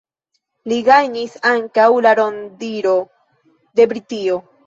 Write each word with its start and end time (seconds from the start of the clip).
Li 0.71 0.77
gajnis 0.87 1.35
ankaŭ 1.49 1.85
la 2.07 2.15
rondiro 2.21 2.97
de 3.81 3.89
Britio. 3.95 4.39